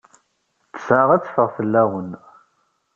Ttesɛa 0.69 1.05
ad 1.13 1.21
teffeɣ 1.23 1.47
fell-awent. 1.57 2.21